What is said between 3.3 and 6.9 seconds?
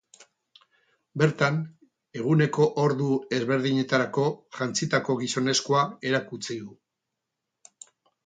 ezberdinetarako jantzitako gizonezkoa erakutsi du.